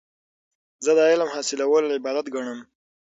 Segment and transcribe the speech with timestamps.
[0.83, 2.59] زه د علم حاصلول عبادت ګڼم.